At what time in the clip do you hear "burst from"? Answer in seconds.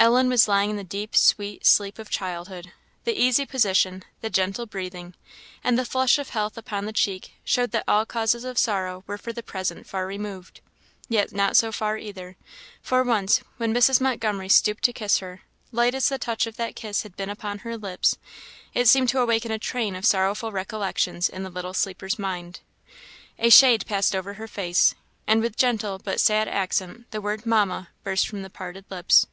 28.04-28.42